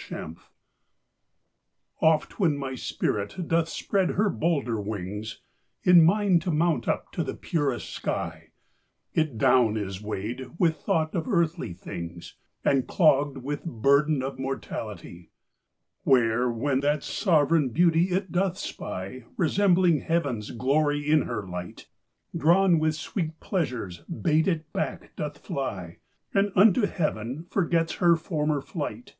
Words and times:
LXXII. 0.00 0.36
Oft 2.00 2.40
when 2.40 2.56
my 2.56 2.74
spirit 2.74 3.46
doth 3.46 3.66
spred 3.66 4.14
her 4.14 4.30
bolder 4.30 4.76
winges, 4.76 5.40
In 5.82 6.02
mind 6.02 6.40
to 6.40 6.50
mount 6.50 6.88
up 6.88 7.12
to 7.12 7.22
the 7.22 7.34
purest 7.34 7.90
sky, 7.90 8.52
It 9.12 9.36
down 9.36 9.76
is 9.76 10.00
weighd 10.02 10.52
with 10.58 10.76
thought 10.76 11.14
of 11.14 11.28
earthly 11.28 11.74
things, 11.74 12.38
And 12.64 12.88
clogd 12.88 13.42
with 13.42 13.66
burden 13.66 14.22
of 14.22 14.38
mortality: 14.38 15.32
Where, 16.04 16.50
when 16.50 16.80
that 16.80 17.00
soverayne 17.02 17.68
beauty 17.70 18.04
it 18.04 18.32
doth 18.32 18.56
spy, 18.56 19.26
Resembling 19.36 20.00
heavens 20.00 20.50
glory 20.50 21.06
in 21.06 21.24
her 21.28 21.46
light, 21.46 21.88
Drawn 22.34 22.78
with 22.78 22.94
sweet 22.94 23.38
pleasures 23.38 23.98
bayt 24.10 24.48
it 24.48 24.72
back 24.72 25.14
doth 25.16 25.36
fly, 25.36 25.98
And 26.32 26.52
unto 26.56 26.86
heaven 26.86 27.44
forgets 27.50 27.96
her 27.96 28.16
former 28.16 28.62
flight. 28.62 29.16